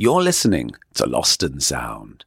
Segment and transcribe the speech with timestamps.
[0.00, 2.24] You're listening to Lost in Sound.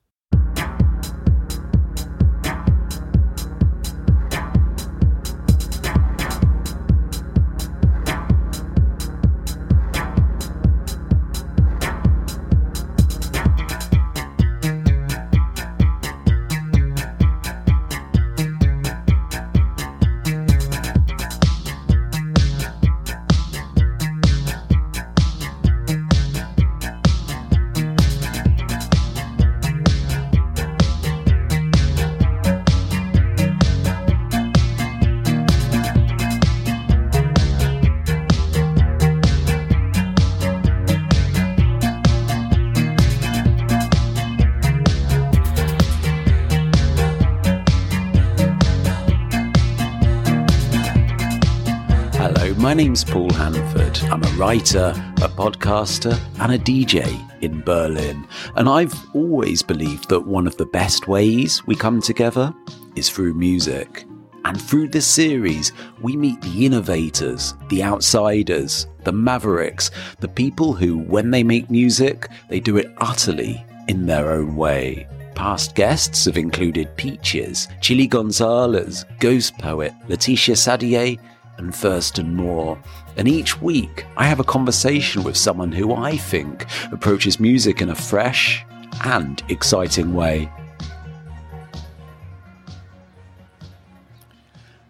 [52.81, 53.99] Name's Paul Hanford.
[54.11, 57.05] I'm a writer, a podcaster, and a DJ
[57.43, 58.27] in Berlin.
[58.55, 62.51] And I've always believed that one of the best ways we come together
[62.95, 64.05] is through music.
[64.45, 70.97] And through this series, we meet the innovators, the outsiders, the mavericks, the people who,
[70.97, 75.07] when they make music, they do it utterly in their own way.
[75.35, 81.19] Past guests have included Peaches, Chilly Gonzales, Ghost Poet, Laetitia Sadier,
[81.57, 82.77] and Thurston Moore.
[83.17, 87.89] And each week, I have a conversation with someone who I think approaches music in
[87.89, 88.65] a fresh
[89.03, 90.49] and exciting way.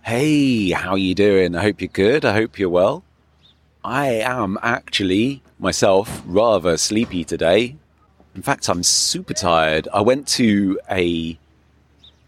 [0.04, 1.56] Hey, how are you doing?
[1.56, 2.26] I hope you're good.
[2.26, 3.04] I hope you're well.
[3.84, 7.78] I am actually myself rather sleepy today.
[8.36, 9.88] In fact, I'm super tired.
[9.94, 11.38] I went to a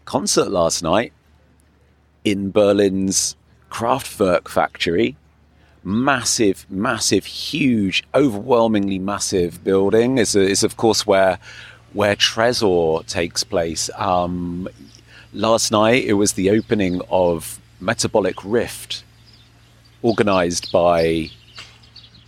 [0.04, 1.12] concert last night
[2.24, 3.36] in Berlin's
[3.74, 5.16] Kraftwerk factory.
[5.82, 10.18] Massive, massive, huge, overwhelmingly massive building.
[10.18, 11.40] Is is of course where
[11.92, 13.90] where Tresor takes place.
[13.96, 14.68] Um,
[15.32, 19.02] last night it was the opening of Metabolic Rift,
[20.04, 21.30] organised by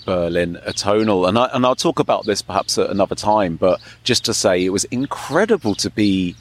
[0.04, 3.54] Berlin Atonal, and I and I'll talk about this perhaps at another time.
[3.54, 6.34] But just to say, it was incredible to be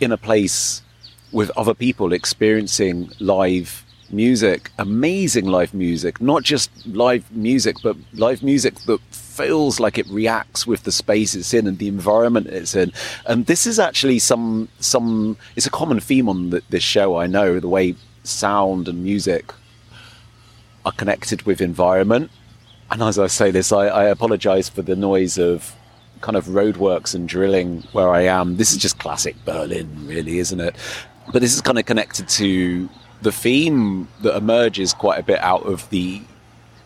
[0.00, 0.80] in a place
[1.32, 8.42] with other people experiencing live music, amazing live music, not just live music, but live
[8.42, 12.74] music that feels like it reacts with the space it's in and the environment it's
[12.74, 12.92] in.
[13.26, 17.16] And this is actually some some it's a common theme on the, this show.
[17.16, 19.52] I know the way sound and music
[20.84, 22.30] are connected with environment.
[22.90, 25.74] And as I say this, I, I apologize for the noise of
[26.20, 28.56] kind of roadworks and drilling where I am.
[28.56, 30.76] This is just classic Berlin, really, isn't it?
[31.32, 32.88] But this is kind of connected to
[33.22, 36.22] the theme that emerges quite a bit out of the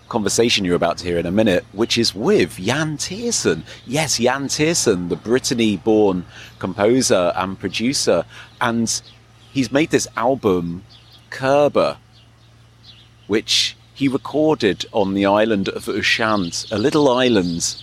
[0.09, 3.63] conversation you're about to hear in a minute, which is with Yann Tiersen.
[3.87, 6.25] Yes, Yann Tiersen, the Brittany born
[6.59, 8.25] composer and producer.
[8.61, 9.03] And
[9.51, 10.85] he's made this album,
[11.31, 11.97] Kerber,
[13.27, 17.83] which he recorded on the island of Ushant, a little island,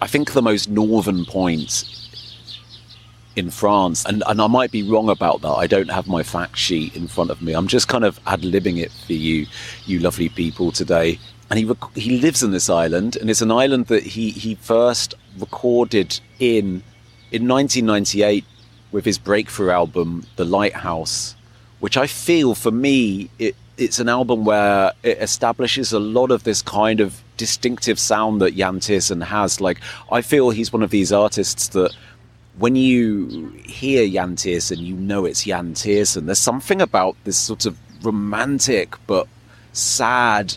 [0.00, 2.05] I think the most northern point
[3.36, 4.04] in France.
[4.06, 5.52] And, and I might be wrong about that.
[5.52, 7.52] I don't have my fact sheet in front of me.
[7.52, 9.46] I'm just kind of ad libbing it for you,
[9.84, 11.18] you lovely people today.
[11.50, 14.56] And he rec- he lives on this island, and it's an island that he, he
[14.56, 16.82] first recorded in
[17.30, 18.44] in 1998
[18.90, 21.36] with his breakthrough album, The Lighthouse,
[21.80, 26.44] which I feel for me it it's an album where it establishes a lot of
[26.44, 29.60] this kind of distinctive sound that Yann Tiersen has.
[29.60, 29.80] Like
[30.10, 31.94] I feel he's one of these artists that
[32.58, 36.26] when you hear Yann Tiersen, you know it's Yann Tiersen.
[36.26, 39.28] There's something about this sort of romantic but
[39.72, 40.56] sad,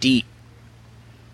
[0.00, 0.26] deep,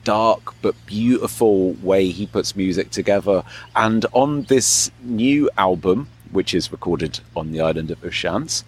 [0.05, 3.43] dark but beautiful way he puts music together.
[3.75, 8.62] And on this new album, which is recorded on the island of Ushant,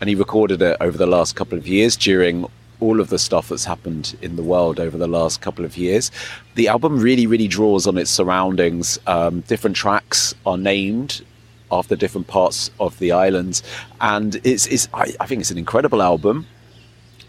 [0.00, 2.46] and he recorded it over the last couple of years during
[2.80, 6.10] all of the stuff that's happened in the world over the last couple of years.
[6.54, 8.98] The album really, really draws on its surroundings.
[9.06, 11.24] Um, different tracks are named
[11.72, 13.60] after different parts of the island,
[14.00, 16.46] and it's, it's I, I think it's an incredible album.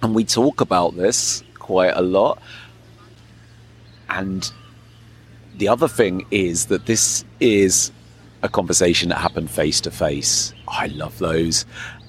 [0.03, 2.39] And we talk about this quite a lot.
[4.09, 4.51] And
[5.57, 7.91] the other thing is that this is
[8.43, 10.53] a conversation that happened face to face.
[10.67, 11.65] I love those.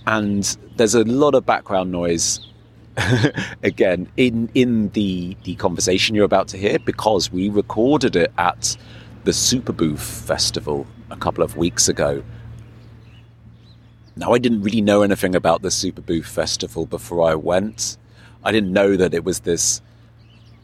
[0.06, 0.44] And
[0.76, 2.40] there's a lot of background noise
[3.62, 8.76] again in in the the conversation you're about to hear because we recorded it at
[9.24, 12.22] the Superbooth festival a couple of weeks ago.
[14.16, 17.96] Now I didn't really know anything about the Superbooth festival before I went.
[18.44, 19.80] I didn't know that it was this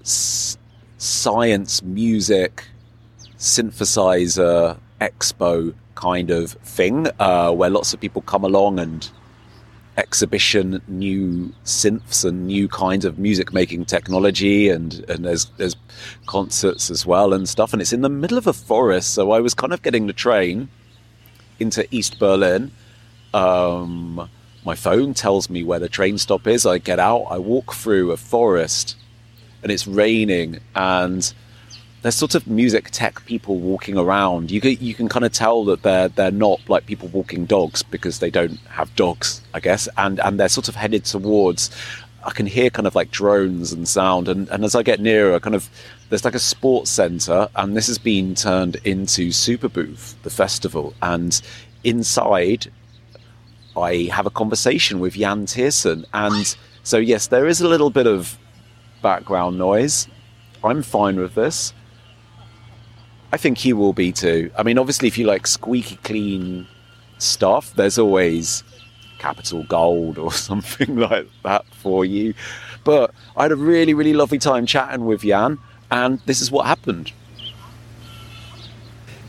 [0.03, 0.57] s-
[0.99, 2.65] science music
[3.39, 9.11] synthesizer expo kind of thing uh, where lots of people come along and
[9.97, 15.77] exhibition new synths and new kinds of music making technology and and there's there's
[16.27, 17.73] concerts as well and stuff.
[17.73, 19.15] And it's in the middle of a forest.
[19.15, 20.69] So I was kind of getting the train
[21.61, 22.73] into East Berlin.
[23.33, 24.29] Um,
[24.65, 26.67] my phone tells me where the train stop is.
[26.67, 27.25] I get out.
[27.31, 28.97] I walk through a forest
[29.63, 30.61] and it's raining.
[30.75, 31.33] And
[32.05, 34.51] there's sort of music tech people walking around.
[34.51, 37.83] You can, you can kind of tell that they're they're not like people walking dogs
[37.83, 41.71] because they don't have dogs, I guess, and and they're sort of headed towards.
[42.23, 45.41] I can hear kind of like drones and sound, and, and as I get nearer,
[45.41, 45.71] kind of
[46.11, 51.41] there's like a sports center, and this has been turned into Superbooth, the festival, and
[51.85, 52.71] inside
[53.79, 58.07] I have a conversation with Yann Tiersen, and so yes, there is a little bit
[58.07, 58.37] of
[59.01, 60.07] background noise.
[60.63, 61.73] I'm fine with this.
[63.35, 64.53] I think he will be too.
[64.57, 66.69] I mean, obviously, if you like squeaky clean
[67.19, 68.63] stuff, there's always
[69.19, 72.35] capital gold or something like that for you.
[72.85, 75.59] But I had a really, really lovely time chatting with Yann,
[75.91, 77.11] and this is what happened.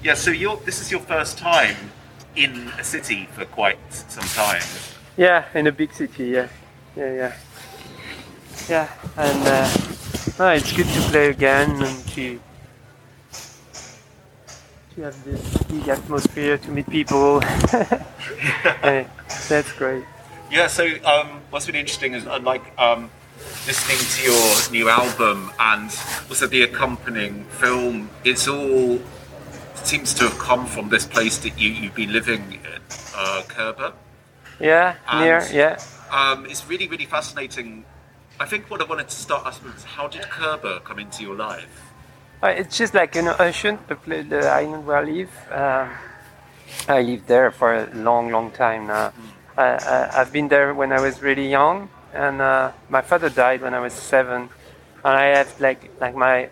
[0.04, 1.75] Yeah, so you're, this is your first time
[2.36, 4.62] in a city for quite some time.
[5.18, 6.28] Yeah, in a big city.
[6.28, 6.50] Yeah,
[6.96, 7.36] yeah, yeah,
[8.69, 8.90] yeah.
[9.18, 9.68] And uh,
[10.38, 12.40] no, it's good to play again and to
[14.95, 17.39] to have this big atmosphere to meet people.
[19.50, 20.06] that's great.
[20.50, 23.09] Yeah, so um, what's really interesting is uh, like um,
[23.68, 25.92] listening to your new album and
[26.30, 28.09] also the accompanying film.
[28.24, 29.00] It's all
[29.75, 32.81] seems to have come from this place that you, you've been living in,
[33.15, 33.92] uh, Kobe.
[34.59, 35.77] Yeah, And, near, yeah.
[36.09, 37.83] Um, it's really, really fascinating.
[38.39, 41.36] I think what I wanted to start asking is how did Kerber come into your
[41.36, 41.92] life?
[42.43, 45.31] Uh, it's just like an ocean, the, pla- the island where I live.
[45.51, 45.89] Um,
[46.87, 49.13] I lived there for a long, long time now.
[49.57, 53.61] I, I, I've been there when I was really young, and uh, my father died
[53.61, 54.49] when I was seven,
[55.03, 56.49] and I have like like my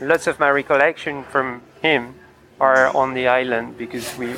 [0.00, 2.14] lots of my recollection from him
[2.60, 4.34] are on the island because we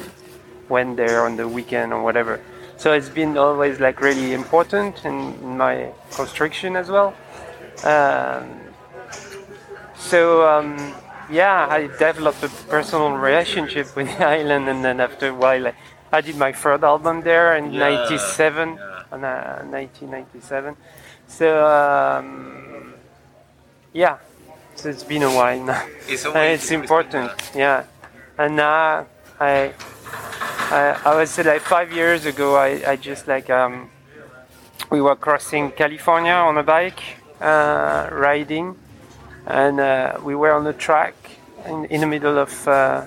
[0.69, 2.41] went there on the weekend or whatever.
[2.77, 7.15] So it's been always like really important in, in my construction as well.
[7.85, 8.61] Um,
[10.11, 10.95] so um,
[11.31, 15.75] yeah, I developed a personal relationship with the island, and then after a while, I,
[16.13, 19.03] I did my third album there in Yeah, '97, yeah.
[19.13, 20.77] on, uh, 1997.
[21.27, 22.95] So um,
[23.93, 24.19] yeah,
[24.75, 25.87] so it's been a while now.
[26.09, 27.85] It's And it's important, yeah.
[28.39, 29.07] And now
[29.41, 29.73] I,
[30.71, 33.91] I, I would say like five years ago, I, I just like um,
[34.91, 37.01] we were crossing California on a bike,
[37.41, 38.77] uh, riding,
[39.47, 41.15] and uh, we were on a track
[41.67, 43.05] in, in the middle of uh,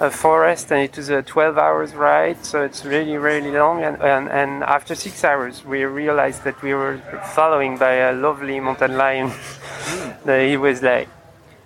[0.00, 3.82] a forest, and it was a 12 hours ride, so it's really, really long.
[3.82, 6.98] And, and, and after six hours, we realized that we were
[7.34, 9.32] following by a lovely mountain lion.
[10.24, 11.08] that he was like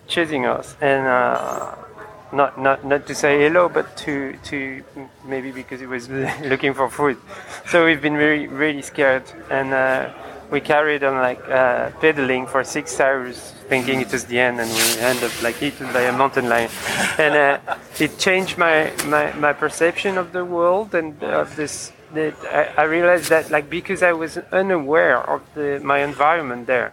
[0.06, 1.74] chasing us, and uh,
[2.32, 4.84] not not not to say hello, but to to
[5.24, 6.08] maybe because he was
[6.42, 7.16] looking for food.
[7.66, 10.10] So we've been really really scared, and uh,
[10.50, 14.70] we carried on like uh, pedaling for six hours, thinking it was the end, and
[14.78, 16.70] we end up like eaten by a mountain lion.
[17.24, 21.92] And uh, it changed my, my my perception of the world and of this.
[22.14, 26.90] That I, I realized that like because I was unaware of the my environment there,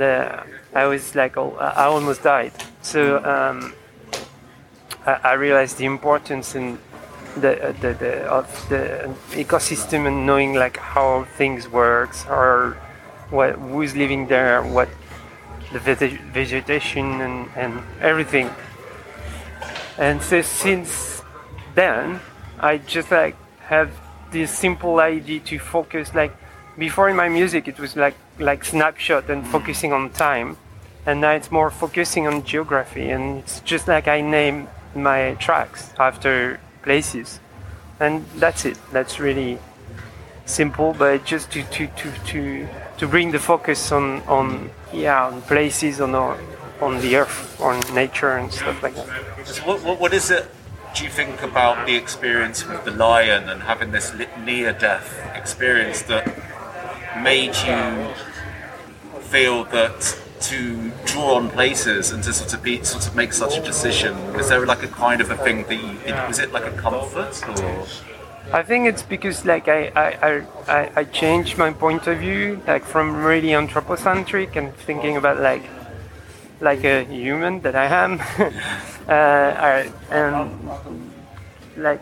[0.00, 0.12] the,
[0.82, 1.50] I was like oh,
[1.80, 2.52] I almost died.
[2.82, 3.00] So.
[3.34, 3.74] Um,
[5.06, 6.78] I, I realized the importance in
[7.36, 12.76] the, uh, the, the of the ecosystem and knowing like how things works or
[13.30, 14.88] what who's living there, what
[15.72, 18.50] the vege- vegetation and, and everything.
[19.98, 21.22] And so since
[21.74, 22.20] then,
[22.60, 23.90] I just like have
[24.30, 26.36] this simple idea to focus like
[26.78, 30.56] before in my music it was like like snapshot and focusing on time.
[31.06, 35.90] And now it's more focusing on geography and it's just like i name my tracks
[35.98, 37.40] after places.
[38.00, 38.78] And that's it.
[38.92, 39.58] That's really
[40.44, 42.68] simple but just to to to to,
[42.98, 46.38] to bring the focus on on yeah on places on our,
[46.80, 49.06] on the earth on nature and stuff like that.
[49.64, 50.48] What, what, what is it
[50.94, 56.24] do you think about the experience with the lion and having this near-death experience that
[57.22, 58.14] made you
[59.20, 63.58] feel that to draw on places and to sort of be sort of make such
[63.58, 66.64] a decision was there like a kind of a thing that you was it like
[66.64, 67.86] a comfort or
[68.52, 72.84] I think it's because like I, I, I- I, changed my point of view like
[72.84, 75.62] from really anthropocentric and thinking about like
[76.60, 78.20] like a human that I am,
[79.08, 80.70] uh, and
[81.76, 82.00] like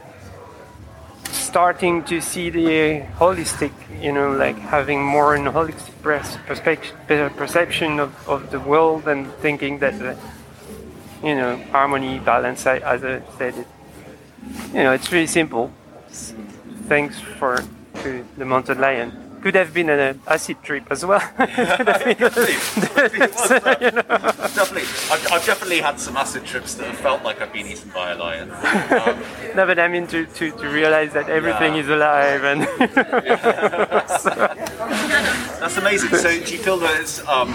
[1.31, 5.95] starting to see the holistic, you know, like having more an holistic
[7.37, 10.17] perception of, of the world and thinking that, the,
[11.23, 13.67] you know, harmony, balance, as I said, it,
[14.73, 15.73] you know, it's really simple.
[16.89, 17.63] Thanks for
[18.03, 19.13] to the mountain lion.
[19.43, 21.21] Could have been an acid trip as well.
[21.39, 22.49] definitely.
[25.11, 28.13] I've, I've definitely had some acid trips that have felt like I've been eaten by
[28.13, 28.51] a lion.
[28.51, 29.23] Um,
[29.55, 31.81] no, but I mean to, to, to realize that everything Yeah.
[31.81, 32.63] is alive and
[35.61, 36.09] that's amazing.
[36.17, 37.53] So do you feel that it's, um,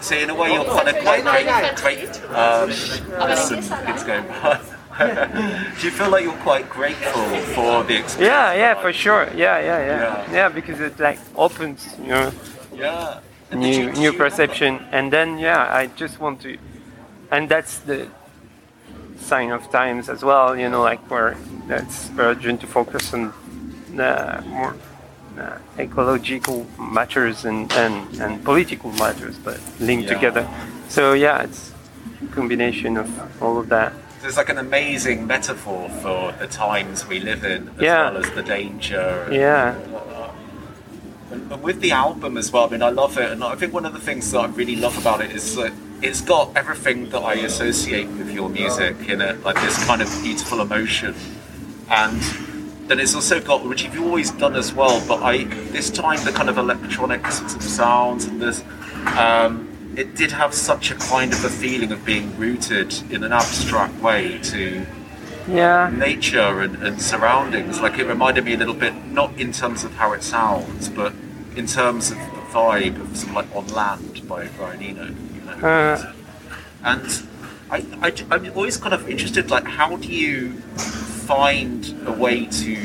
[0.00, 1.46] so in a way you're kind of quite great,
[1.76, 4.60] great um, there's some kids going by.
[5.80, 7.22] do you feel like you're quite grateful
[7.54, 8.16] for the experience?
[8.20, 9.24] yeah, yeah, for sure.
[9.34, 10.32] Yeah, yeah, yeah, Yeah.
[10.32, 12.32] yeah, because it like opens, you know,
[12.72, 13.20] Yeah.
[13.50, 16.56] And new you- new perception, and then yeah, I just want to,
[17.30, 18.06] and that's the
[19.20, 20.56] sign of times as well.
[20.56, 21.36] You know, like where
[21.68, 23.32] it's urgent to focus on
[23.98, 24.74] uh, more
[25.38, 30.14] uh, ecological matters and, and and political matters, but linked Yeah.
[30.14, 30.48] together.
[30.88, 31.72] So yeah, it's
[32.22, 33.08] a combination of
[33.42, 33.92] all of that.
[34.24, 38.04] There's like an amazing metaphor for the times we live in, as Yeah.
[38.10, 39.24] well as the danger.
[39.26, 39.74] and Yeah.
[41.30, 43.74] And and with the album as well, I mean, I love it, and I think
[43.74, 47.10] one of the things that I really love about it is that it's got everything
[47.10, 51.14] that I associate with your music in it, like this kind of beautiful emotion,
[51.90, 52.18] and
[52.88, 55.44] then it's also got, which you've always done as well, but I
[55.76, 58.64] this time the kind of electronic sounds and this.
[59.18, 63.32] Um, it did have such a kind of a feeling of being rooted in an
[63.32, 64.86] abstract way to
[65.48, 65.90] Yeah.
[65.94, 67.80] nature and, and surroundings.
[67.80, 71.12] Like it reminded me a little bit, not in terms of how it sounds, but
[71.56, 75.04] in terms of the vibe of of like On Land by Brian Eno.
[75.06, 75.68] You know?
[75.68, 76.12] Uh.
[76.84, 77.22] and
[77.70, 80.52] I, I, I'm always kind of interested, like, how do you
[81.26, 82.76] find a way to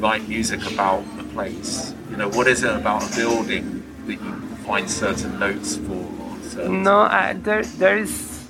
[0.00, 1.94] write music about a place?
[2.10, 6.04] You know, what is it about a building that you find certain notes for?
[6.56, 8.44] No, I, there there is.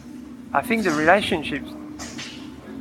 [0.52, 1.62] I think the relationship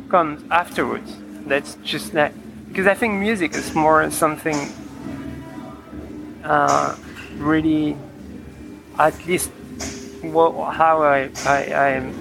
[0.09, 1.15] comes afterwards.
[1.47, 2.33] That's just that
[2.67, 4.55] because I think music is more something
[6.43, 6.95] uh,
[7.37, 7.97] really,
[8.99, 9.49] at least
[10.21, 12.13] what, how I I I'm,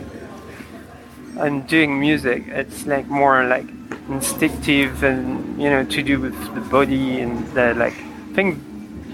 [1.39, 2.45] I'm doing music.
[2.49, 3.67] It's like more like
[4.09, 7.95] instinctive and you know to do with the body and the, like.
[7.95, 8.59] I think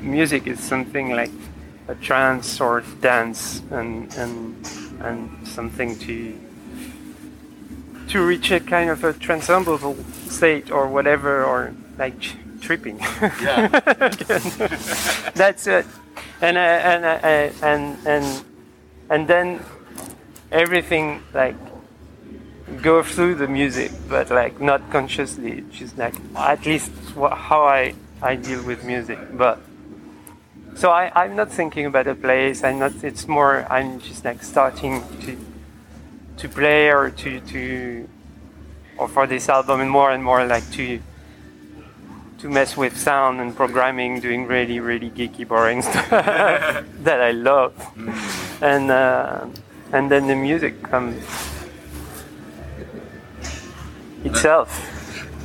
[0.01, 1.31] music is something like
[1.91, 4.55] a trance or dance and and
[5.01, 6.39] and something to
[8.09, 12.15] to reach a kind of a transcendental state or whatever or like
[12.61, 12.99] tripping.
[13.43, 13.69] Yeah.
[15.35, 15.87] that's it.
[16.41, 18.45] And uh, and uh, and and
[19.11, 19.61] and then
[20.53, 21.57] everything like
[22.83, 25.65] go through the music but like not consciously.
[25.73, 29.19] Just like at least how i i deal with music.
[29.37, 29.59] But
[30.75, 32.65] so I, I'm not thinking about a place.
[32.65, 32.93] I'm not.
[33.03, 33.67] It's more.
[33.71, 35.37] I'm just like starting to
[36.39, 38.09] to play or to to
[38.97, 41.01] or for this album and more and more like to
[42.39, 47.75] to mess with sound and programming, doing really really geeky boring stuff that I love,
[48.63, 49.47] and uh,
[49.93, 51.23] and then the music comes
[54.25, 54.87] itself.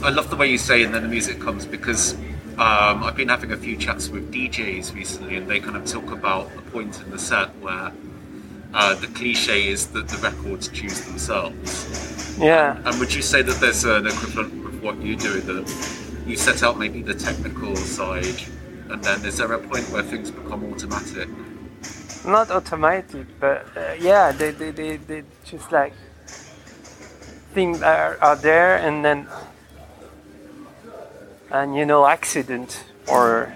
[0.04, 2.16] I love the way you say, and then the music comes because
[2.60, 6.12] um, I've been having a few chats with DJs recently, and they kind of talk
[6.12, 7.92] about a point in the set where
[8.74, 12.38] uh, the cliche is that the records choose themselves.
[12.40, 12.82] Yeah.
[12.86, 15.40] And would you say that there's an equivalent with what you do?
[15.42, 15.68] That
[16.26, 18.42] you set out maybe the technical side,
[18.90, 21.30] and then is there a point where things become automatic?
[22.26, 25.94] not automatic, but uh, yeah, they, they, they, they just like
[27.54, 29.28] things are, are there and then
[31.56, 33.56] and you know accident or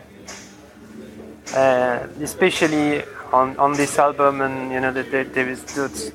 [1.55, 3.03] uh, especially
[3.33, 5.61] on, on this album and you know that there, there is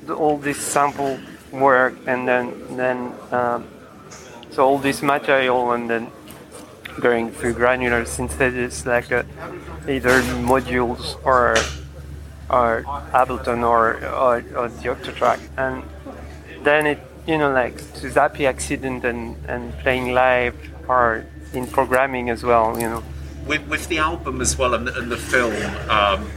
[0.09, 1.19] all this sample
[1.51, 3.67] work and then then um,
[4.51, 6.11] so all this material and then
[6.99, 9.23] going through granular synthesis like uh,
[9.87, 11.55] either modules or
[12.49, 15.39] or Ableton or, or, or the Octatrack.
[15.57, 15.83] And
[16.63, 20.55] then it, you know, like to Zappy Accident and, and playing live
[20.87, 21.25] or
[21.55, 23.03] in programming as well, you know.
[23.47, 25.53] with with the album as well and the, and the film,
[25.89, 26.29] um,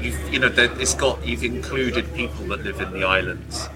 [0.00, 3.68] you've you know that it's got you've included people that live in the islands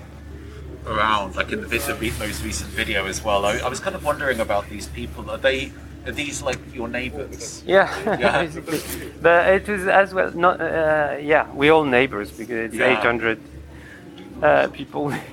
[0.86, 3.44] around, like in the, the most recent video as well.
[3.46, 5.30] I, I was kind of wondering about these people.
[5.30, 5.72] Are they
[6.06, 7.62] Are these like your neighbours?
[7.66, 7.88] Yeah,
[8.20, 8.42] Yeah.
[8.44, 8.80] basically.
[9.22, 10.30] But it was as well.
[10.34, 12.98] Not uh, yeah, we all neighbors because it's Yeah.
[13.00, 13.38] 800
[14.42, 15.04] uh, people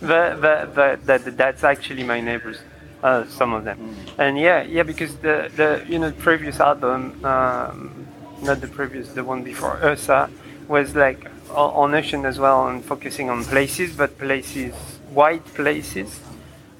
[0.00, 2.58] but but but that, that's actually my neighbors.
[3.02, 3.78] Uh, some of them,
[4.18, 8.06] and yeah, yeah, because the the you know previous album, um,
[8.42, 10.30] not the previous, the one before EUSA,
[10.66, 14.74] was like on ocean as well and focusing on places, but places,
[15.12, 16.20] white places,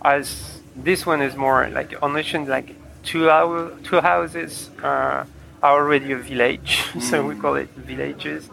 [0.03, 5.27] as this one is more like on ocean, like two hour, two houses are,
[5.63, 8.49] are already a village, so we call it villages,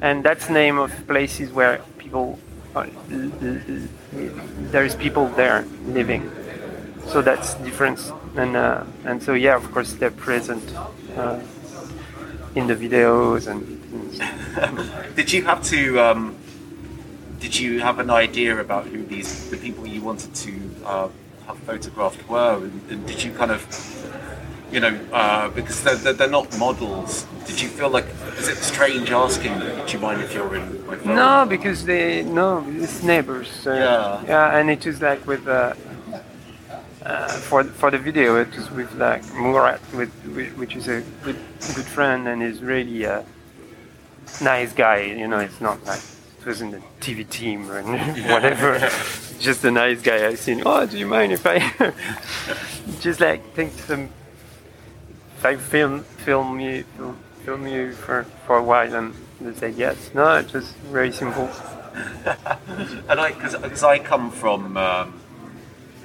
[0.00, 2.38] and that's name of places where people,
[2.74, 3.32] are, l-
[4.72, 6.30] there is people there living.
[7.10, 10.62] So that's difference, and uh, and so yeah, of course they're present
[11.16, 11.40] uh,
[12.54, 13.62] in the videos and.
[14.56, 15.98] and Did you have to?
[16.00, 16.36] Um,
[17.40, 20.52] did you have an idea about who these the people you wanted to
[20.84, 21.08] uh,
[21.46, 23.60] have photographed were, and, and did you kind of,
[24.70, 27.26] you know, uh, because they're, they're, they're not models.
[27.46, 28.06] Did you feel like
[28.38, 29.58] is it strange asking?
[29.58, 31.16] Do you mind if you're in my phone?
[31.16, 33.66] No, because they no, it's neighbors.
[33.66, 34.24] Uh, Yeah.
[34.28, 35.48] Yeah, and it is like with
[37.04, 40.10] uh, for for the video, it was with like Murat, with,
[40.56, 41.36] which is a good
[41.74, 43.24] good friend and is really a
[44.42, 45.02] nice guy.
[45.02, 46.02] You know, it's not like
[46.40, 47.82] it was in the TV team or
[48.32, 48.78] whatever.
[49.40, 50.26] Just a nice guy.
[50.26, 50.62] I seen.
[50.66, 51.72] Oh, do you mind if I
[53.00, 54.10] just like take some?
[55.38, 57.16] If I film film you film,
[57.46, 60.10] film you for for a while and they said yes.
[60.12, 61.48] No, it was very simple.
[63.08, 65.19] And I, because I come from um,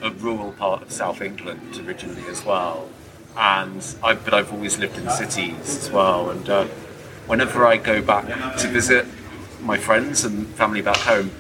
[0.02, 2.90] a rural part of South England originally as well,
[3.38, 6.30] and I, but I've always lived in cities as well.
[6.30, 6.66] And uh,
[7.28, 9.06] whenever I go back to visit
[9.62, 11.32] my friends and family back home,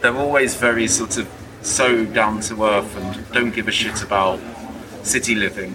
[0.00, 1.28] they're always very sort of
[1.62, 4.40] so down to earth and don't give a shit about
[5.02, 5.74] city living.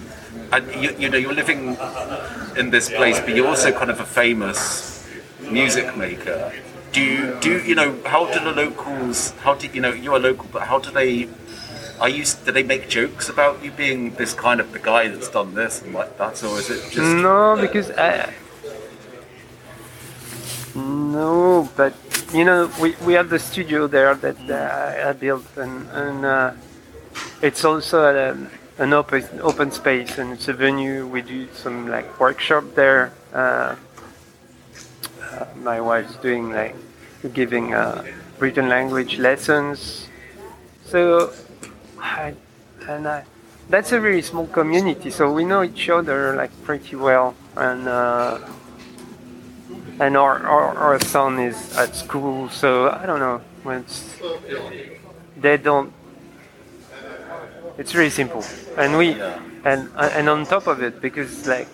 [0.52, 1.76] And you, you know, you're living
[2.56, 5.06] in this place, but you're also kind of a famous
[5.50, 6.52] music maker.
[6.92, 9.32] Do you do you know how do the locals?
[9.40, 11.28] How do you know you're a local, but how do they?
[12.00, 12.24] Are you?
[12.44, 15.82] Do they make jokes about you being this kind of the guy that's done this
[15.82, 16.98] and like that, or is it just?
[16.98, 18.32] No, because I.
[20.74, 21.94] No, but
[22.32, 26.52] you know, we, we have the studio there that uh, I built, and, and uh,
[27.40, 31.06] it's also a, an open open space, and it's a venue.
[31.06, 33.12] We do some like workshop there.
[33.32, 33.76] Uh,
[35.22, 36.74] uh, my wife's doing like
[37.32, 38.04] giving uh,
[38.40, 40.08] written language lessons.
[40.86, 41.32] So,
[42.04, 42.34] I,
[42.86, 43.24] and I,
[43.70, 48.38] that's a very small community, so we know each other like pretty well, and uh,
[49.98, 53.40] and our, our our son is at school, so I don't know.
[53.66, 54.20] It's,
[55.38, 55.92] they don't.
[57.78, 58.44] It's really simple,
[58.76, 59.12] and we,
[59.64, 61.72] and and on top of it, because like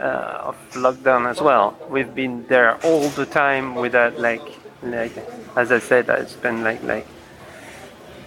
[0.00, 4.48] uh, of lockdown as well, we've been there all the time without like
[4.82, 5.12] like
[5.56, 7.06] as I said, I spent like like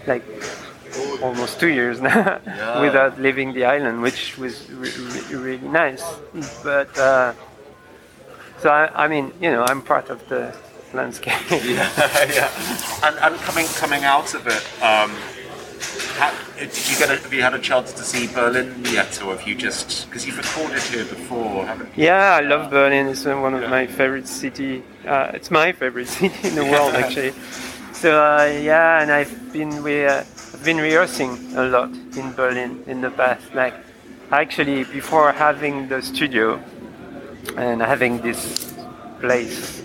[0.05, 0.23] like
[1.21, 2.81] almost two years now Yeah.
[2.81, 6.03] without leaving the island, which was re- re- really nice.
[6.63, 7.33] But uh,
[8.59, 10.55] so I, I mean, you know, I'm part of the
[10.93, 11.33] landscape.
[11.51, 11.89] yeah,
[12.33, 12.49] yeah.
[13.03, 15.11] And, and coming coming out of it, um,
[16.57, 17.09] did you get?
[17.09, 20.25] A, have you had a chance to see Berlin yet, or have you just because
[20.25, 22.05] you've recorded here before, haven't you?
[22.05, 23.07] Yeah, I love Berlin.
[23.07, 24.83] It's uh, one of my favorite city.
[25.05, 27.33] Uh, it's my favorite city in the world, actually.
[27.93, 30.25] So uh, yeah, and I've been I've
[30.65, 33.53] been rehearsing a lot in Berlin in the past.
[33.53, 33.75] Like
[34.31, 36.59] actually, before having the studio
[37.57, 38.73] and having this
[39.19, 39.83] place,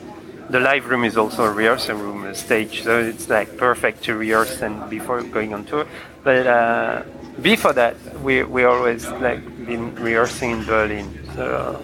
[0.49, 2.83] the live room is also a rehearsal room, a stage.
[2.83, 5.87] So it's like perfect to rehearse and before going on tour.
[6.25, 7.03] But uh,
[7.43, 11.07] before that, we we always like been rehearsing in Berlin.
[11.37, 11.81] So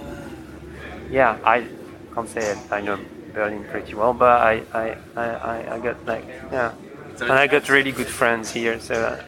[1.11, 1.67] yeah, I
[2.15, 2.59] can't say it.
[2.71, 2.99] I know
[3.33, 6.73] Berlin pretty well, but I I, I, I- I got like yeah,
[7.23, 8.79] and I got really good friends here.
[8.81, 9.23] So uh,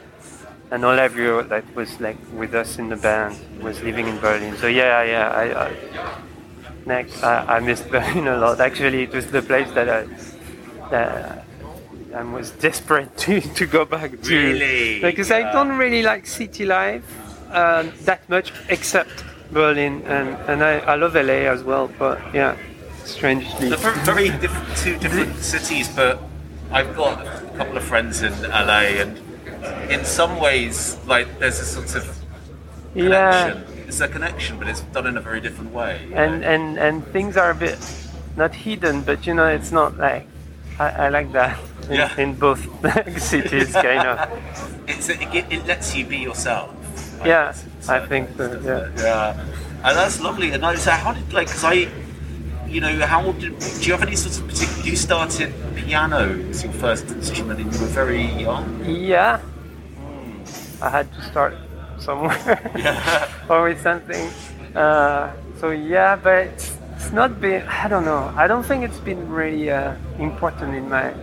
[0.71, 4.57] and Olivia that was like with us in the band was living in Berlin.
[4.57, 5.67] So yeah, yeah, I.
[5.67, 6.19] I
[6.89, 8.61] Next, I, I missed Berlin a lot.
[8.61, 10.07] Actually, it was the place that I,
[10.91, 11.45] that
[12.15, 14.35] I was desperate to, to go back to.
[14.35, 15.01] Really?
[15.01, 17.05] Because I don't really like city life
[17.51, 19.23] uh, that much, except
[19.53, 21.91] Berlin, and, and I, I love LA as well.
[21.99, 22.57] But yeah,
[23.05, 23.69] strangely.
[23.69, 26.23] They're very, different, two different cities, but
[26.71, 27.19] I've got
[27.59, 29.19] couple of friends in LA, and
[29.91, 32.05] in some ways, like there's a sort of
[32.95, 33.51] Yeah.
[33.53, 33.65] connection.
[33.89, 35.93] It's a connection, but it's done in a very different way.
[36.15, 36.49] and know?
[36.53, 37.79] and and things are a bit
[38.37, 40.25] not hidden, but you know, it's not like
[40.79, 41.59] I, I like that
[41.91, 42.21] in, Yeah.
[42.23, 42.63] in both
[43.33, 44.19] cities, kind of.
[44.93, 45.21] it's it,
[45.57, 46.71] it lets you be yourself.
[47.19, 47.89] Yeah, guess.
[47.89, 48.45] I think so.
[48.65, 49.03] Yeah.
[49.03, 49.45] Yeah,
[49.87, 50.53] and that's lovely.
[50.55, 51.89] And I so how did like because I,
[52.69, 54.89] you know, how old did do you have any sort of particular?
[54.89, 58.85] You started piano as your first instrument, and you were very young.
[58.85, 59.41] Yeah.
[60.81, 61.57] I had to start
[61.99, 64.31] somewhere or with something.
[64.77, 67.63] Uh, so yeah, but it's, it's not been.
[67.67, 68.33] I don't know.
[68.37, 71.15] I don't think it's been really uh, important in my.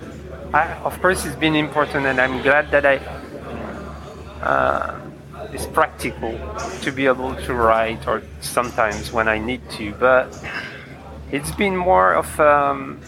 [0.53, 2.97] I, of course, it's been important, and I'm glad that I.
[4.41, 4.99] Uh,
[5.53, 6.38] it's practical
[6.81, 10.27] to be able to write, or sometimes when I need to, but
[11.31, 12.99] it's been more of um,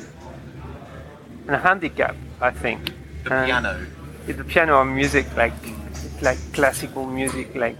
[1.47, 2.91] a handicap, I think.
[3.23, 3.86] The And- piano.
[4.27, 5.53] the piano or music like
[6.21, 7.77] like classical music like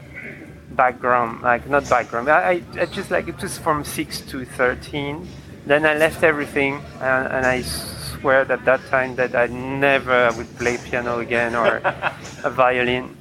[0.72, 5.28] background like not background I, I, I just like it was from 6 to 13
[5.66, 10.48] then i left everything and, and i swear at that time that i never would
[10.58, 11.82] play piano again or
[12.44, 13.16] a violin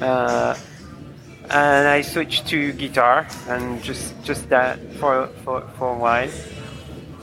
[0.00, 0.54] uh,
[1.50, 6.30] and i switched to guitar and just just that for for, for a while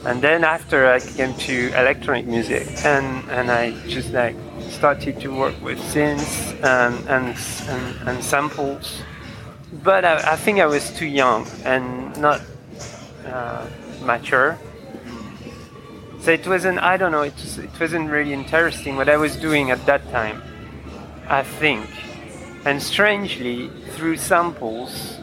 [0.04, 4.36] and then after I came to electronic music and, and I just like
[4.70, 7.36] started to work with synths and, and,
[7.68, 9.02] and, and samples.
[9.82, 12.40] But I, I think I was too young and not
[13.26, 13.66] uh,
[14.02, 14.56] mature.
[16.20, 19.36] So it wasn't, I don't know, it, was, it wasn't really interesting what I was
[19.36, 20.42] doing at that time,
[21.28, 21.86] I think.
[22.64, 25.18] And strangely, through samples,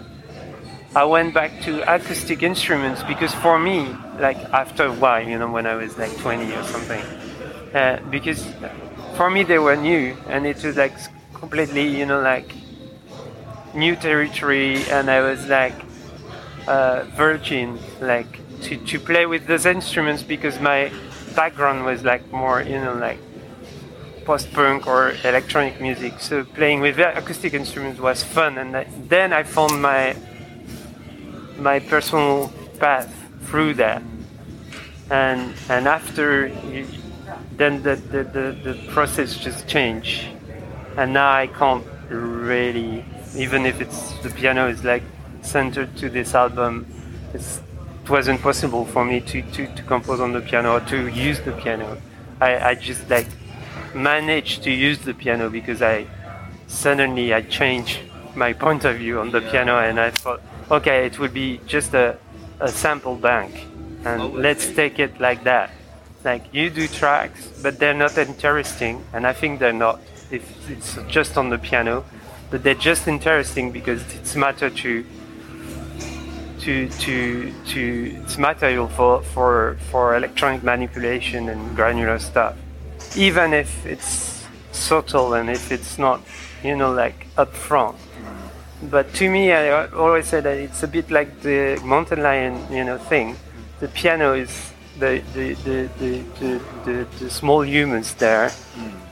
[0.96, 5.52] I went back to acoustic instruments because for me, like after a while, you know,
[5.52, 7.04] when I was like 20 or something,
[7.76, 8.48] uh, because
[9.18, 10.94] for me they were new and it was like
[11.34, 12.56] completely, you know, like
[13.74, 15.76] new territory and I was like
[16.68, 20.92] uh, virgin, like to, to play with those instruments because my
[21.36, 23.20] background was like more, you know, like
[24.26, 26.20] post-punk or electronic music.
[26.20, 30.16] So playing with acoustic instruments was fun and then I found my
[31.58, 34.02] my personal path through that.
[35.10, 36.88] And and after you,
[37.56, 40.26] then the, the, the, the process just changed.
[40.98, 45.04] And now i can't really even if it's the piano is like
[45.42, 46.86] centered to this album
[47.34, 47.42] it
[48.10, 51.52] wasn't possible for me to, to, to compose on the piano or to use the
[51.52, 51.98] piano.
[52.40, 53.28] I, I just like
[53.96, 56.06] managed to use the piano because i
[56.68, 58.00] suddenly i changed
[58.36, 61.94] my point of view on the piano and i thought okay, it would be just
[61.94, 62.18] a,
[62.60, 63.54] a sample bank,
[64.06, 64.76] and Oh, let's okay.
[64.76, 65.72] take it like that.
[66.24, 70.00] Like you do tracks, but they're not interesting, and I think they're not.
[70.32, 72.04] If it's just on the piano,
[72.50, 75.06] but they're just interesting because it's matter to
[76.62, 82.56] to to to it's material for for for electronic manipulation and granular stuff,
[83.16, 86.22] even if it's subtle and if it's not,
[86.64, 87.96] you know, like upfront
[88.84, 92.84] but to me, I always say that it's a bit like the mountain lion, you
[92.84, 93.36] know, thing.
[93.80, 98.52] The piano is the the the the, the, the, the small humans there,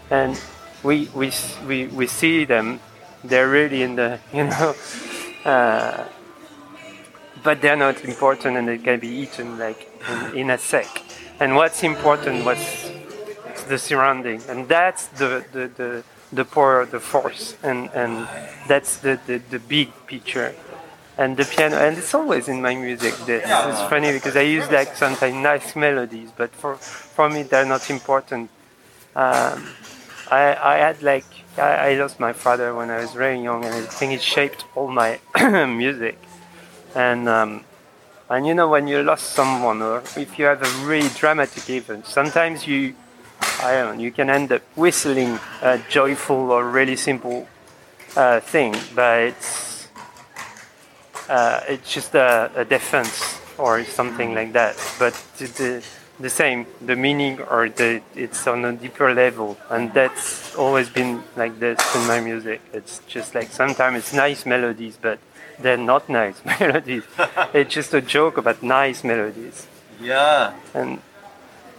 [0.10, 0.39] and
[0.84, 1.32] we, we
[1.68, 2.80] we we see them.
[3.24, 4.76] They're really in the you know,
[5.46, 6.04] uh,
[7.44, 10.88] but they're not important, and they can be eaten like in, in a sec.
[11.39, 12.92] And what's important was
[13.63, 18.28] the surrounding, and that's the the the, the power, the force, and and
[18.67, 20.54] that's the, the the big picture.
[21.15, 23.13] And the piano, and it's always in my music.
[23.28, 27.65] This it's funny because I use like sometimes nice melodies, but for for me they're
[27.65, 28.49] not important.
[29.15, 29.67] Um,
[30.32, 31.26] I I had like
[31.58, 34.65] I, I lost my father when I was very young, and I think it shaped
[34.76, 35.19] all my
[35.67, 36.17] music.
[36.95, 37.63] And um,
[38.30, 42.08] and you know when you lost someone, or if you have a really dramatic event,
[42.08, 42.95] sometimes you
[43.63, 47.47] I you can end up whistling a joyful or really simple
[48.15, 49.88] uh, thing, but it's
[51.30, 54.76] uh, it's just a, a defense or something like that.
[54.99, 55.86] But the, the
[56.19, 61.23] the same, the meaning or the it's on a deeper level, and that's always been
[61.36, 62.62] like this in my music.
[62.73, 65.19] It's just like sometimes it's nice melodies, but
[65.60, 67.04] they're not nice melodies.
[67.54, 69.67] it's just a joke about nice melodies,
[70.02, 70.99] Yeah, and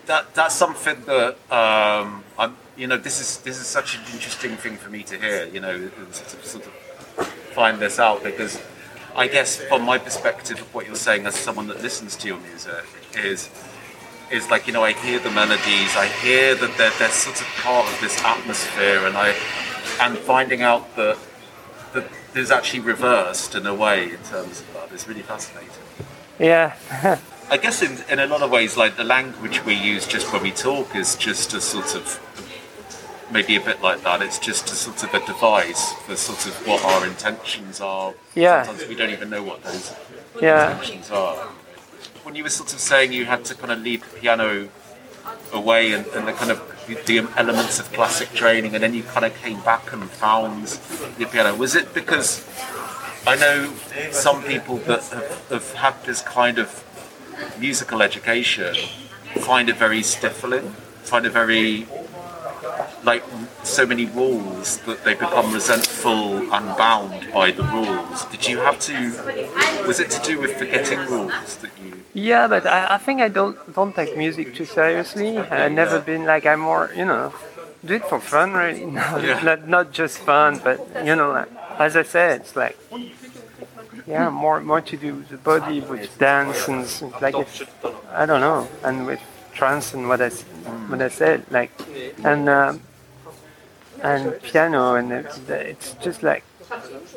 [0.07, 2.57] that that's something that um, I'm.
[2.77, 5.47] You know, this is this is such an interesting thing for me to hear.
[5.47, 6.13] You know, to
[6.47, 8.61] sort of find this out because
[9.15, 12.39] I guess from my perspective of what you're saying as someone that listens to your
[12.39, 12.85] music
[13.17, 13.49] is
[14.33, 17.47] is like you know I hear the melodies, I hear that they're, they're sort of
[17.63, 19.35] part of this atmosphere, and I
[20.01, 21.17] and finding out that
[21.93, 25.71] that there's actually reversed in a way in terms of that is really fascinating.
[26.39, 26.75] yeah.
[27.51, 30.43] I guess in, in a lot of ways, like the language we use just when
[30.43, 32.21] we talk is just a sort of
[33.31, 34.23] maybe a bit like that.
[34.23, 38.15] It's just a sort of a device for sort of what our intentions are.
[38.35, 38.63] Yeah.
[38.65, 39.95] Sometimes we don't even know what those
[40.41, 40.71] Yeah.
[40.73, 41.37] intentions are.
[42.23, 44.69] When you were sort of saying you had to kind of leave the piano
[45.53, 46.61] away and, and the kind of
[47.07, 50.67] the elements of classic training, and then you kind of came back and found
[51.19, 51.55] the piano.
[51.55, 52.45] Was it because
[53.27, 53.73] I know
[54.11, 56.69] some people that have, have had this kind of
[57.59, 58.75] musical education
[59.41, 60.71] find it very stifling,
[61.03, 61.87] find it very
[63.03, 63.23] like
[63.63, 68.25] so many rules that they become resentful and bound by the rules.
[68.27, 69.85] Did you have to?
[69.87, 72.01] Was it to do with forgetting rules that you?
[72.15, 75.37] Yeah, but I, I think I don't don't take music too seriously.
[75.39, 77.35] I've never been like I'm more, you know,
[77.85, 78.87] do it for fun, really.
[79.01, 79.43] No, Yeah.
[79.43, 82.79] not not just fun, but you know, like, as I said, it's like
[84.07, 86.87] yeah, more more to do with the body, with dance and
[87.21, 87.63] like it's,
[88.13, 89.21] I don't know, and with
[89.53, 90.31] trance and what I
[90.89, 91.73] what I said, like
[92.25, 92.81] and um,
[94.03, 96.45] and piano and it's, it's just like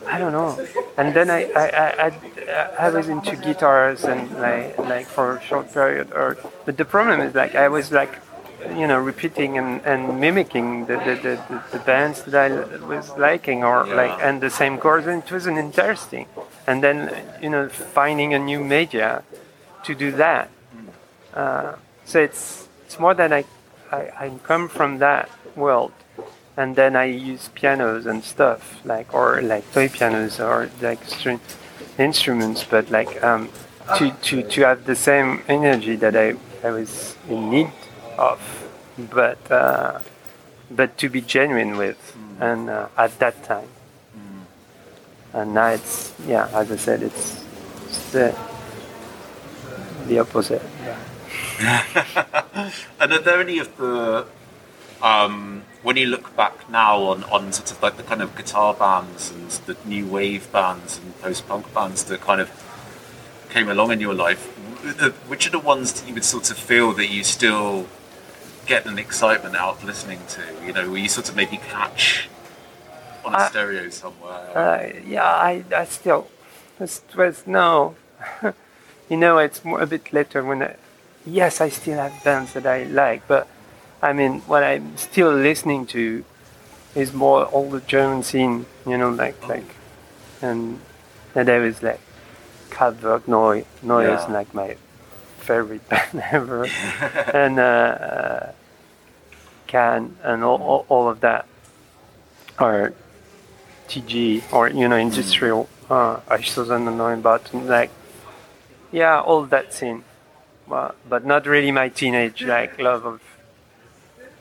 [0.05, 0.57] I don't know.
[0.97, 5.41] And then I I, I, I, I was into guitars and like like for a
[5.41, 6.11] short period.
[6.13, 8.19] Or but the problem is like I was like
[8.75, 13.09] you know repeating and, and mimicking the, the, the, the, the bands that I was
[13.17, 16.27] liking or like and the same chords and it wasn't interesting.
[16.67, 16.97] And then
[17.41, 19.23] you know finding a new media
[19.83, 20.49] to do that.
[21.33, 21.75] Uh,
[22.05, 23.45] so it's it's more that I,
[23.91, 25.93] I I come from that world
[26.57, 31.39] and then I use pianos and stuff like or like toy pianos or like string
[31.99, 33.49] instruments, but like um,
[33.97, 37.71] to, to to have the same energy that I, I was in need
[38.17, 38.39] of,
[38.97, 39.99] but uh,
[40.69, 43.69] but to be genuine with, and uh, at that time,
[45.33, 47.43] and now it's yeah, as I said, it's,
[47.85, 48.37] it's the
[50.07, 50.61] the opposite.
[52.99, 54.25] And are there any of the
[55.01, 58.73] um, when you look back now on, on sort of like the kind of guitar
[58.73, 62.49] bands and the new wave bands and post punk bands that kind of
[63.49, 64.53] came along in your life,
[65.01, 67.87] uh, which are the ones that you would sort of feel that you still
[68.65, 70.41] get an excitement out of listening to?
[70.65, 72.27] You know, where you sort of maybe catch
[73.27, 74.57] on a Uh, stereo somewhere.
[74.57, 76.27] Uh, yeah, I, I still,
[76.79, 77.95] it was no,
[79.09, 80.75] you know, it's more, a bit later when I,
[81.25, 83.47] yes, I still have bands that I like, but
[84.01, 86.23] I mean, what I'm still listening to
[86.95, 89.75] is more all the German scene, you know, like, like,
[90.41, 90.79] and,
[91.35, 91.99] and there is like
[92.69, 94.77] Kraftwerk, Neu, Neu is like my
[95.39, 96.65] favorite band ever,
[97.33, 98.51] and uh, uh,
[99.67, 101.45] Can, and all, all, all of that
[102.57, 102.93] are
[103.87, 107.91] TG or you know industrial uh, Eichhausen but like
[108.91, 110.03] yeah all that scene
[110.67, 113.21] but, but not really my teenage like love of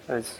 [0.09, 0.39] as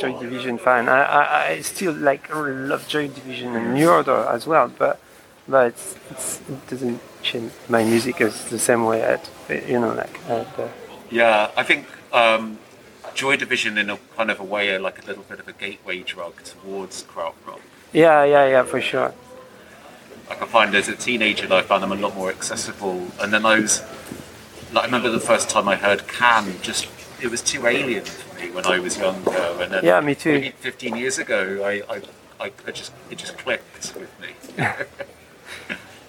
[0.00, 4.46] Joy Division fan I, I, I still like love Joy Division and New Order as
[4.46, 5.00] well but
[5.48, 9.92] but it's, it's, it doesn't change my music is the same way at you know
[9.94, 10.68] like at, uh,
[11.10, 12.58] Yeah, I think um,
[13.14, 16.02] Joy Division, in a kind of a way, like a little bit of a gateway
[16.02, 17.60] drug towards krautrock.
[17.92, 19.12] Yeah yeah yeah for sure
[20.28, 22.98] Like I find as a teenager, I found them a lot more accessible.
[23.20, 23.82] And then I was,
[24.72, 26.86] like, I remember the first time I heard Can, just
[27.20, 29.32] it was too alien for me when I was younger.
[29.60, 30.34] And then Yeah, me too.
[30.34, 31.96] Maybe 15 years ago, I, I,
[32.44, 34.30] I, I just it just clicked with me.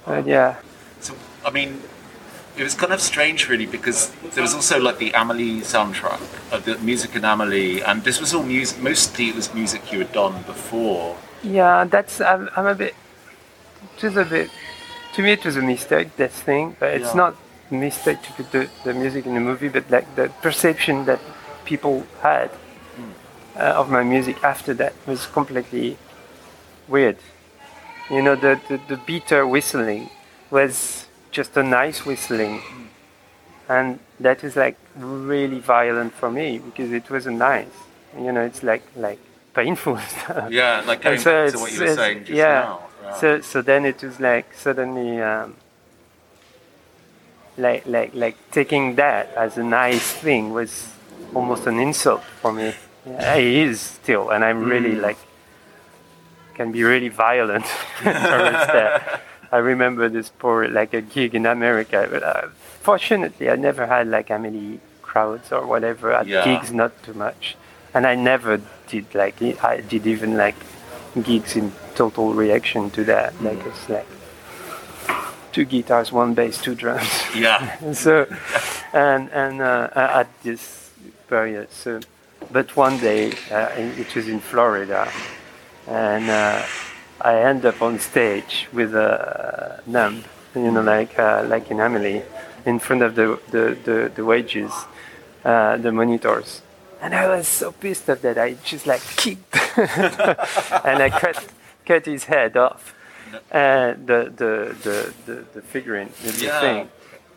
[0.05, 0.55] but yeah
[0.99, 1.81] So, I mean,
[2.57, 6.59] it was kind of strange, really, because there was also like the Amelie soundtrack, uh,
[6.59, 8.77] the music in Amelie, and this was all music.
[8.81, 11.17] Mostly, it was music you had done before.
[11.43, 12.95] Yeah, that's I'm, I'm a bit.
[13.97, 14.49] It was a bit.
[15.13, 16.15] To me, it was a mistake.
[16.17, 17.23] that thing, but it's Yeah.
[17.23, 17.35] not
[17.71, 21.19] a mistake to put the, the music in the movie, but like the perception that
[21.65, 22.49] people had
[23.57, 25.97] uh, of my music after that was completely
[26.87, 27.17] weird.
[28.09, 30.09] You know, the, the the bitter whistling
[30.49, 32.61] was just a nice whistling,
[33.69, 37.73] and that is like really violent for me because it wasn't nice.
[38.17, 39.19] You know, it's like like
[39.53, 39.99] painful.
[40.49, 42.61] Yeah, like going so back to what you were saying just yeah.
[42.61, 42.79] now.
[43.03, 43.13] Yeah.
[43.19, 45.55] So so then it was like suddenly um,
[47.57, 50.87] like like like taking that as a nice thing was
[51.35, 52.73] almost an insult for me.
[53.05, 55.01] Yeah, it is still, and I'm really Mm.
[55.01, 55.17] like
[56.55, 57.65] can be really violent
[58.03, 59.21] towards that.
[59.51, 62.47] I remember this poor like a gig in America, but uh,
[62.81, 66.45] fortunately I never had like Amelie crowds or whatever at Yeah.
[66.45, 67.57] gigs, not too much,
[67.93, 68.61] and I never
[68.91, 70.55] did like I did even like
[71.23, 73.33] gigs in total reaction to that.
[73.35, 73.43] Mm.
[73.45, 74.07] Like it's like
[75.51, 77.09] two guitars, one bass, two drums.
[77.35, 78.27] yeah, so,
[78.93, 80.91] and and uh, at this
[81.27, 81.99] period, so
[82.51, 85.11] but one day uh, it was in Florida,
[85.87, 86.63] and uh,
[87.21, 90.23] I end up on stage with a numb,
[90.55, 92.23] you know, like uh, like in Amelie,
[92.65, 94.71] in front of the the the, the wages,
[95.45, 96.61] uh, the monitors,
[97.01, 101.45] and I was so pissed off that I just like kicked, and I cut
[101.85, 102.93] cut his head off,
[103.51, 106.59] uh, the, the the the the figurine, the, Yeah.
[106.61, 106.89] thing,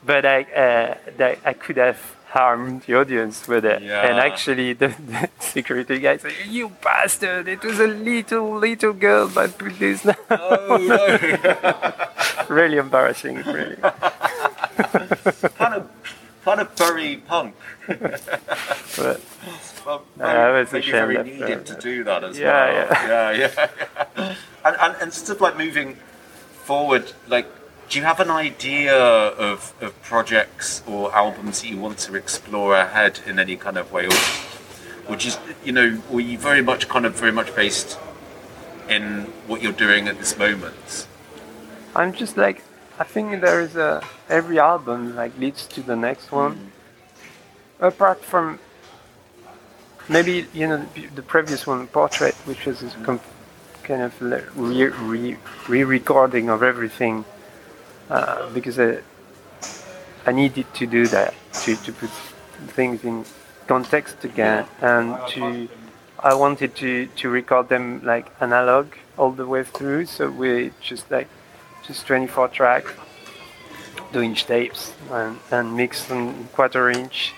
[0.04, 1.98] but I uh, that I could have
[2.34, 7.46] harmed the audience with it, and actually the, the security guy said, "You bastard!
[7.48, 12.54] It was a little little girl that put this." Oh no!
[12.54, 13.76] really embarrassing, really.
[15.60, 15.73] kind
[16.54, 17.54] kind of bury punk.
[18.96, 19.20] But
[19.84, 21.66] Well, I was maybe ashamed very of needed that.
[21.66, 22.74] to do that as Yeah, well.
[22.74, 23.06] yeah.
[23.08, 23.68] yeah, yeah.
[24.16, 24.34] yeah.
[24.64, 25.96] and, and and sort of like moving
[26.64, 27.46] forward, like,
[27.90, 32.74] do you have an idea of of projects or albums that you want to explore
[32.76, 36.88] ahead in any kind of way, or or just you know, were you very much
[36.88, 37.98] kind of very much based
[38.88, 41.06] in what you're doing at this moment?
[41.94, 42.62] I'm just like,
[42.98, 46.72] I think there is a every album like leads to the next one.
[47.80, 48.58] Apart from
[50.08, 53.20] maybe you know the, the previous one, Portrait, which was a com-
[53.82, 55.36] kind of like re- re-
[55.68, 57.24] re-recording of everything,
[58.10, 58.98] uh, because I,
[60.26, 62.10] I needed to do that to, to put
[62.68, 63.24] things in
[63.66, 64.66] context again.
[64.80, 65.68] And to
[66.20, 68.86] I wanted to, to record them like analog
[69.18, 70.06] all the way through.
[70.06, 71.28] So we just like
[71.86, 72.84] just 24 track
[74.12, 77.32] two inch tapes and, and mixed on quarter inch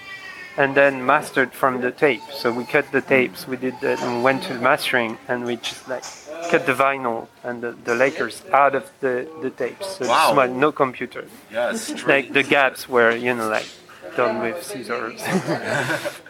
[0.59, 2.22] and then mastered from the tape.
[2.32, 5.88] So we cut the tapes we did that and went to mastering and we just
[5.88, 6.04] like
[6.50, 9.87] cut the vinyl and the, the lacquers out of the, the tapes.
[9.96, 10.35] So Wow.
[10.35, 11.26] like no computer.
[11.52, 13.68] Yeah, like the gaps were you know like
[14.16, 15.22] done with scissors.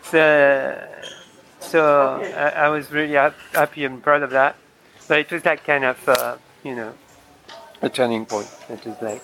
[0.03, 0.89] So
[1.61, 4.55] so I, I was really hap- happy and proud of that.
[5.09, 6.95] But it was like kind of uh, you know
[7.83, 9.23] a turning point It is like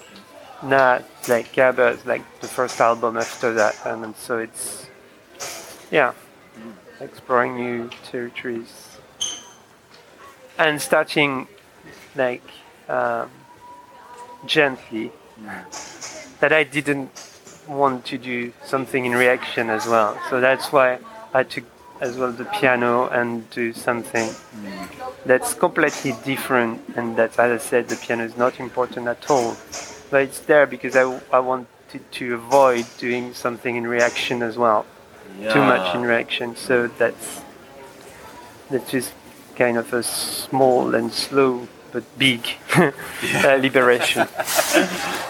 [0.62, 4.86] not like Gabba it's like the first album after that and then so it's
[5.90, 6.12] yeah
[7.00, 8.98] exploring new territories
[10.58, 11.48] and starting
[12.14, 12.42] like
[12.88, 13.30] um,
[14.46, 15.10] gently
[16.40, 17.10] that I didn't
[17.68, 20.18] want to do something in reaction as well.
[20.28, 20.98] So that's why
[21.32, 21.64] I took
[22.02, 24.28] as well the piano and do something
[25.24, 26.82] that's completely different.
[26.96, 29.56] And that, as I said, the piano is not important at all.
[30.10, 34.84] But it's there because I, I wanted to avoid doing something in reaction as well.
[35.52, 36.56] Too much in reaction.
[36.56, 37.40] So that's
[38.68, 39.12] that's just
[39.56, 42.40] kind of a small and slow but big
[42.76, 42.90] uh,
[43.60, 44.26] liberation.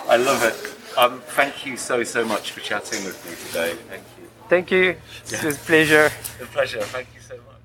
[0.08, 0.98] I love it.
[0.98, 3.74] Um, thank you so so much for chatting with me today.
[3.88, 4.31] Thank you.
[4.52, 4.96] Thank you.
[5.30, 6.10] It was a pleasure.
[6.20, 6.82] It's a pleasure.
[6.82, 7.62] Thank you so much.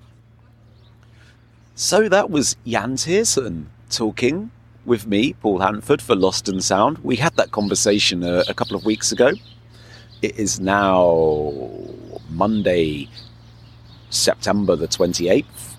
[1.76, 4.52] So that was Yann Tiersen talking
[4.86, 7.00] with me, Paul Hanford, for Lost in Sound.
[7.00, 9.34] We had that conversation a, a couple of weeks ago.
[10.22, 11.70] It is now
[12.30, 13.10] Monday,
[14.10, 15.76] September the 28th.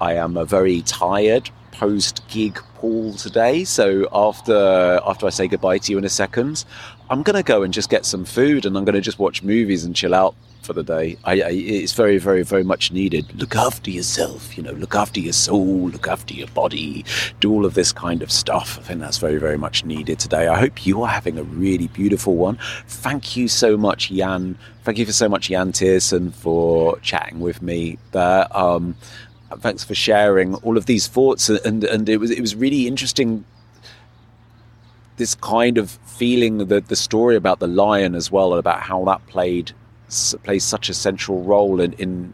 [0.00, 5.78] I am a very tired post gig Paul today, so after after I say goodbye
[5.78, 6.64] to you in a second,
[7.10, 9.94] I'm gonna go and just get some food and I'm gonna just watch movies and
[9.94, 11.16] chill out for the day.
[11.24, 13.24] I, I, it's very, very, very much needed.
[13.40, 17.06] Look after yourself, you know, look after your soul, look after your body,
[17.40, 18.78] do all of this kind of stuff.
[18.78, 20.48] I think that's very, very much needed today.
[20.48, 22.58] I hope you are having a really beautiful one.
[22.86, 24.58] Thank you so much, Yann.
[24.84, 28.46] Thank you for so much, Yann Tiersen, for chatting with me there.
[28.54, 28.96] Um,
[29.60, 33.46] thanks for sharing all of these thoughts, and and it was it was really interesting
[35.16, 39.04] this kind of feeling that the story about the lion as well and about how
[39.04, 39.72] that played
[40.42, 42.32] plays such a central role in, in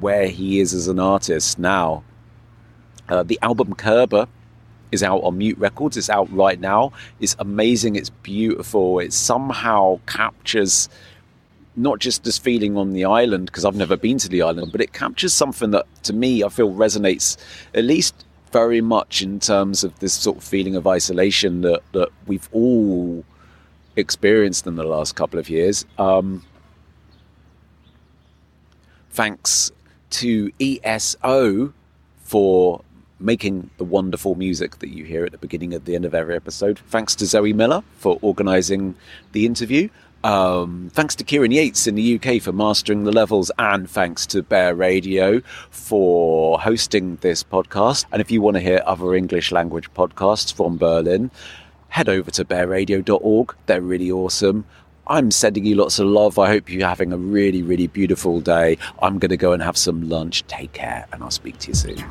[0.00, 2.02] where he is as an artist now.
[3.08, 4.26] Uh, the album Kerber
[4.92, 5.96] is out on Mute Records.
[5.96, 6.92] It's out right now.
[7.20, 7.96] It's amazing.
[7.96, 8.98] It's beautiful.
[8.98, 10.88] It somehow captures
[11.76, 14.80] not just this feeling on the island because I've never been to the island, but
[14.80, 17.36] it captures something that to me I feel resonates
[17.74, 22.08] at least very much in terms of this sort of feeling of isolation that, that
[22.26, 23.24] we've all
[23.96, 25.84] experienced in the last couple of years.
[25.98, 26.44] Um,
[29.10, 29.70] thanks
[30.10, 31.72] to EUSA
[32.24, 32.82] for
[33.18, 36.34] making the wonderful music that you hear at the beginning and the end of every
[36.34, 36.78] episode.
[36.78, 38.94] Thanks to Zoe Miller for organising
[39.32, 39.88] the interview.
[40.22, 44.42] Um, thanks to Kieran Yates in the UK for mastering the levels, and thanks to
[44.42, 45.40] Bear Radio
[45.70, 48.04] for hosting this podcast.
[48.12, 51.30] And if you want to hear other English language podcasts from Berlin,
[51.88, 53.54] head over to bearradio.org.
[53.66, 54.66] They're really awesome.
[55.06, 56.38] I'm sending you lots of love.
[56.38, 58.78] I hope you're having a really, really beautiful day.
[59.00, 60.46] I'm going to go and have some lunch.
[60.46, 62.04] Take care, and I'll speak to you soon.